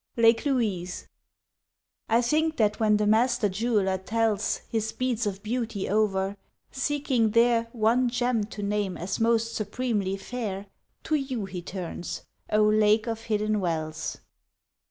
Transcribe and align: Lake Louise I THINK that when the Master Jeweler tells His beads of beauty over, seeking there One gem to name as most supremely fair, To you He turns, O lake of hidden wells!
Lake 0.17 0.45
Louise 0.47 1.07
I 2.09 2.23
THINK 2.23 2.57
that 2.57 2.79
when 2.79 2.97
the 2.97 3.05
Master 3.05 3.47
Jeweler 3.47 3.99
tells 3.99 4.61
His 4.67 4.91
beads 4.91 5.27
of 5.27 5.43
beauty 5.43 5.87
over, 5.87 6.37
seeking 6.71 7.29
there 7.29 7.67
One 7.71 8.09
gem 8.09 8.45
to 8.45 8.63
name 8.63 8.97
as 8.97 9.19
most 9.19 9.53
supremely 9.53 10.17
fair, 10.17 10.65
To 11.03 11.13
you 11.13 11.45
He 11.45 11.61
turns, 11.61 12.23
O 12.51 12.63
lake 12.63 13.05
of 13.05 13.25
hidden 13.25 13.59
wells! 13.59 14.17